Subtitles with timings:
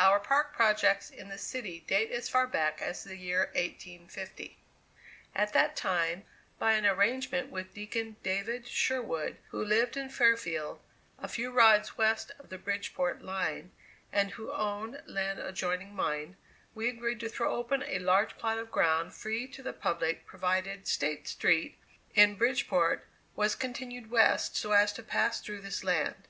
[0.00, 3.78] Our park projects in the city date as far back as the [Illustration: SEA SIDE
[3.78, 4.58] PARK] year 1850.
[5.36, 6.24] At that time,
[6.58, 10.80] by an arrangement with Deacon David Sherwood, who lived in Fairfield,
[11.20, 13.70] a few rods west of the Bridgeport line,
[14.12, 16.36] and who owned land adjoining mine,
[16.74, 20.88] we agreed to throw open a large plot of ground free to the public, provided
[20.88, 21.78] State Street,
[22.16, 23.06] in Bridgeport,
[23.36, 26.26] was continued west so as to pass through this land.